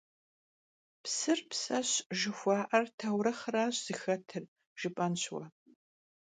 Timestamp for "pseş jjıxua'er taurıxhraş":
1.49-3.75